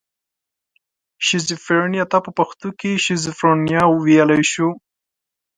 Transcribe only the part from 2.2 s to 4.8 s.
په پښتو کې شیزوفرنیا ویلی شو.